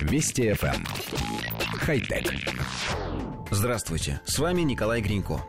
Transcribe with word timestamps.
Вести 0.00 0.50
FM. 0.50 0.74
Эм. 0.74 0.84
Хай-тек. 1.78 2.32
Здравствуйте, 3.50 4.20
с 4.24 4.38
вами 4.38 4.62
Николай 4.62 5.00
Гринько. 5.00 5.40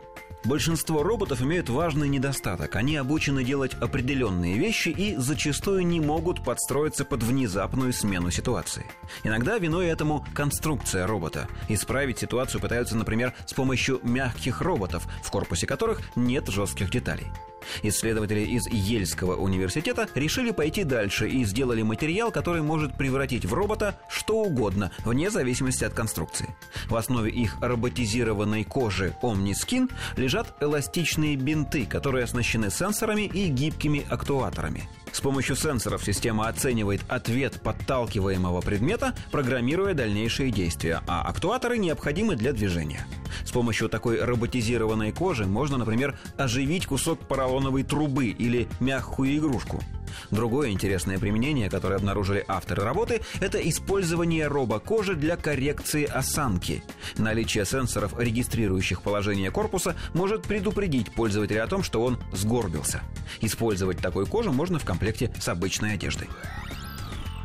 Большинство 0.44 1.04
роботов 1.04 1.40
имеют 1.40 1.68
важный 1.68 2.08
недостаток. 2.08 2.74
Они 2.74 2.96
обучены 2.96 3.44
делать 3.44 3.74
определенные 3.74 4.58
вещи 4.58 4.88
и 4.88 5.14
зачастую 5.16 5.86
не 5.86 6.00
могут 6.00 6.42
подстроиться 6.42 7.04
под 7.04 7.22
внезапную 7.22 7.92
смену 7.92 8.30
ситуации. 8.32 8.86
Иногда 9.22 9.58
виной 9.58 9.86
этому 9.86 10.26
конструкция 10.34 11.06
робота. 11.06 11.48
Исправить 11.68 12.18
ситуацию 12.18 12.60
пытаются, 12.60 12.96
например, 12.96 13.34
с 13.46 13.52
помощью 13.52 14.00
мягких 14.02 14.60
роботов, 14.60 15.06
в 15.22 15.30
корпусе 15.30 15.66
которых 15.66 16.00
нет 16.16 16.48
жестких 16.48 16.90
деталей. 16.90 17.28
Исследователи 17.82 18.40
из 18.40 18.66
Ельского 18.68 19.36
университета 19.36 20.08
решили 20.14 20.50
пойти 20.50 20.84
дальше 20.84 21.28
и 21.28 21.44
сделали 21.44 21.82
материал, 21.82 22.30
который 22.30 22.62
может 22.62 22.94
превратить 22.96 23.44
в 23.44 23.54
робота 23.54 23.98
что 24.08 24.42
угодно, 24.42 24.90
вне 25.04 25.30
зависимости 25.30 25.84
от 25.84 25.94
конструкции. 25.94 26.54
В 26.88 26.96
основе 26.96 27.30
их 27.30 27.56
роботизированной 27.60 28.64
кожи 28.64 29.14
OmniSkin 29.22 29.90
лежат 30.16 30.54
эластичные 30.60 31.36
бинты, 31.36 31.86
которые 31.86 32.24
оснащены 32.24 32.70
сенсорами 32.70 33.22
и 33.22 33.48
гибкими 33.48 34.06
актуаторами. 34.08 34.88
С 35.12 35.20
помощью 35.20 35.56
сенсоров 35.56 36.04
система 36.04 36.48
оценивает 36.48 37.02
ответ 37.06 37.60
подталкиваемого 37.60 38.62
предмета, 38.62 39.14
программируя 39.30 39.92
дальнейшие 39.92 40.50
действия, 40.50 41.02
а 41.06 41.22
актуаторы 41.28 41.76
необходимы 41.76 42.34
для 42.34 42.52
движения. 42.52 43.06
С 43.44 43.52
помощью 43.52 43.88
такой 43.88 44.24
роботизированной 44.24 45.12
кожи 45.12 45.44
можно, 45.44 45.76
например, 45.76 46.18
оживить 46.38 46.86
кусок 46.86 47.20
поролоновой 47.20 47.82
трубы 47.82 48.26
или 48.26 48.68
мягкую 48.80 49.36
игрушку. 49.36 49.82
Другое 50.30 50.70
интересное 50.70 51.18
применение, 51.18 51.70
которое 51.70 51.96
обнаружили 51.96 52.44
авторы 52.48 52.82
работы, 52.82 53.20
это 53.40 53.58
использование 53.68 54.46
робокожи 54.46 55.14
для 55.14 55.36
коррекции 55.36 56.04
осанки. 56.04 56.82
Наличие 57.18 57.64
сенсоров, 57.64 58.18
регистрирующих 58.18 59.02
положение 59.02 59.50
корпуса, 59.50 59.96
может 60.14 60.42
предупредить 60.42 61.12
пользователя 61.12 61.64
о 61.64 61.66
том, 61.66 61.82
что 61.82 62.02
он 62.02 62.18
сгорбился. 62.32 63.02
Использовать 63.40 63.98
такой 63.98 64.26
кожу 64.26 64.52
можно 64.52 64.78
в 64.78 64.84
комплекте 64.84 65.32
с 65.40 65.48
обычной 65.48 65.94
одеждой. 65.94 66.28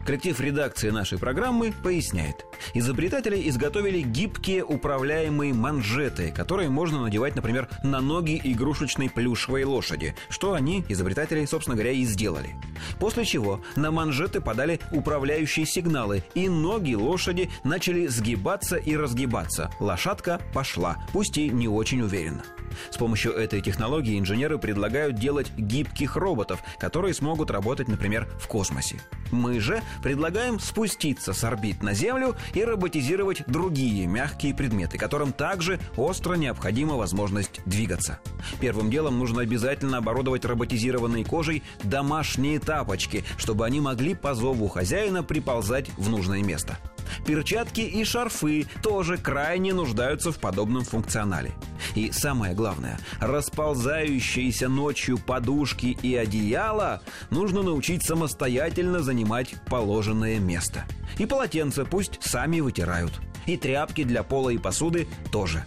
Коллектив 0.06 0.40
редакции 0.40 0.90
нашей 0.90 1.18
программы 1.18 1.74
поясняет. 1.84 2.37
Изобретатели 2.74 3.48
изготовили 3.50 4.02
гибкие 4.02 4.64
управляемые 4.64 5.54
манжеты, 5.54 6.32
которые 6.32 6.70
можно 6.70 7.02
надевать, 7.02 7.36
например, 7.36 7.68
на 7.84 8.02
ноги 8.02 8.40
игрушечной 8.44 9.10
плюшевой 9.10 9.64
лошади, 9.64 10.16
что 10.30 10.54
они, 10.54 10.84
изобретатели, 10.90 11.46
собственно 11.46 11.76
говоря, 11.76 11.92
и 11.92 12.04
сделали. 12.04 12.56
После 13.00 13.26
чего 13.26 13.62
на 13.76 13.92
манжеты 13.92 14.42
подали 14.42 14.80
управляющие 14.92 15.66
сигналы, 15.66 16.24
и 16.34 16.50
ноги 16.50 16.94
лошади 16.94 17.50
начали 17.64 18.08
сгибаться 18.08 18.76
и 18.78 18.96
разгибаться. 18.96 19.72
Лошадка 19.80 20.42
пошла, 20.54 20.98
пусть 21.14 21.38
и 21.38 21.50
не 21.50 21.68
очень 21.68 22.02
уверенно. 22.02 22.44
С 22.90 22.98
помощью 22.98 23.34
этой 23.34 23.62
технологии 23.62 24.20
инженеры 24.20 24.58
предлагают 24.58 25.16
делать 25.16 25.52
гибких 25.58 26.16
роботов, 26.16 26.62
которые 26.80 27.14
смогут 27.14 27.52
работать, 27.52 27.88
например, 27.88 28.28
в 28.40 28.48
космосе. 28.48 29.00
Мы 29.32 29.60
же 29.60 29.82
предлагаем 30.04 30.60
спуститься 30.60 31.34
с 31.34 31.44
орбит 31.44 31.84
на 31.84 31.94
Землю 31.94 32.36
и 32.54 32.64
роботизировать 32.64 33.44
другие 33.48 34.08
мягкие 34.08 34.54
предметы, 34.54 34.98
которым 34.98 35.34
также 35.34 35.80
остро 35.96 36.36
необходима 36.36 36.96
возможность 36.96 37.62
двигаться. 37.66 38.20
Первым 38.60 38.90
делом 38.90 39.20
нужно 39.20 39.42
обязательно 39.42 39.98
оборудовать 39.98 40.46
роботизированной 40.46 41.24
кожей 41.24 41.64
домашние 41.84 42.60
тапочки, 42.60 43.24
чтобы 43.38 43.66
они 43.66 43.82
могли 43.82 44.16
по 44.16 44.34
зову 44.34 44.68
хозяина 44.68 45.24
приползать 45.24 45.90
в 45.98 46.10
нужное 46.10 46.42
место. 46.44 46.78
Перчатки 47.26 47.82
и 47.82 48.04
шарфы 48.04 48.68
тоже 48.82 49.18
крайне 49.18 49.74
нуждаются 49.74 50.32
в 50.32 50.40
подобном 50.40 50.84
функционале. 50.84 51.54
И 51.96 52.12
самое 52.12 52.54
главное, 52.54 53.00
расползающиеся 53.20 54.70
ночью 54.70 55.18
подушки 55.18 55.98
и 56.02 56.16
одеяла 56.16 57.02
нужно 57.30 57.64
научить 57.64 58.04
самостоятельно 58.04 59.02
занимать 59.02 59.56
положенное 59.68 60.40
место. 60.40 60.86
И 61.18 61.26
полотенца 61.26 61.86
пусть 61.86 62.22
сами 62.22 62.60
вытирают. 62.60 63.14
И 63.46 63.58
тряпки 63.58 64.04
для 64.04 64.24
пола 64.24 64.50
и 64.50 64.58
посуды 64.58 65.08
тоже. 65.32 65.66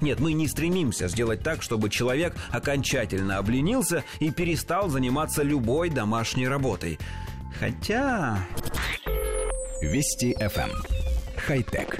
Нет, 0.00 0.20
мы 0.20 0.32
не 0.32 0.46
стремимся 0.46 1.08
сделать 1.08 1.42
так, 1.42 1.62
чтобы 1.62 1.90
человек 1.90 2.34
окончательно 2.50 3.38
обленился 3.38 4.04
и 4.18 4.30
перестал 4.30 4.88
заниматься 4.88 5.42
любой 5.42 5.90
домашней 5.90 6.48
работой. 6.48 6.98
Хотя... 7.58 8.38
Вести 9.80 10.34
FM. 10.38 10.70
Эм. 10.70 10.84
Хай-тек. 11.36 11.98